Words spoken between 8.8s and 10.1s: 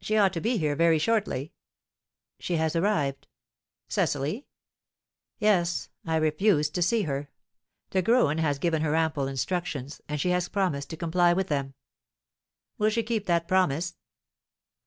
her ample instructions,